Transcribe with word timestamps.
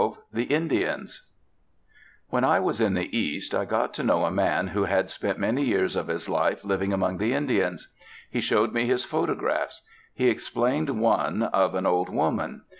XII 0.01 0.13
THE 0.33 0.43
INDIANS 0.45 1.27
When 2.29 2.43
I 2.43 2.59
was 2.59 2.81
in 2.81 2.95
the 2.95 3.15
East, 3.15 3.53
I 3.53 3.65
got 3.65 3.93
to 3.93 4.03
know 4.03 4.25
a 4.25 4.31
man 4.31 4.69
who 4.69 4.85
had 4.85 5.11
spent 5.11 5.37
many 5.37 5.63
years 5.63 5.95
of 5.95 6.07
his 6.07 6.27
life 6.27 6.65
living 6.65 6.91
among 6.91 7.19
the 7.19 7.35
Indians. 7.35 7.87
He 8.27 8.41
showed 8.41 8.73
me 8.73 8.87
his 8.87 9.03
photographs. 9.05 9.83
He 10.11 10.27
explained 10.27 10.89
one, 10.99 11.43
of 11.43 11.75
an 11.75 11.85
old 11.85 12.09
woman. 12.09 12.63